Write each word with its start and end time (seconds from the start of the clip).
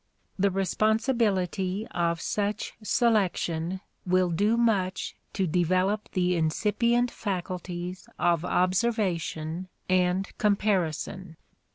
The 0.39 0.49
responsibility 0.49 1.85
of 1.91 2.19
such 2.19 2.73
selection 2.81 3.81
will 4.03 4.31
do 4.31 4.57
much 4.57 5.15
to 5.33 5.45
develop 5.45 6.09
the 6.13 6.35
incipient 6.35 7.11
faculties 7.11 8.09
of 8.17 8.43
observation 8.43 9.69
and 9.87 10.35
comparison. 10.39 11.37